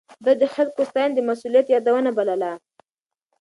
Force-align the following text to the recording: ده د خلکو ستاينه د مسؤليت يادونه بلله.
ده 0.25 0.31
د 0.41 0.43
خلکو 0.55 0.81
ستاينه 0.89 1.13
د 1.15 1.19
مسؤليت 1.29 1.67
يادونه 1.75 2.09
بلله. 2.17 2.51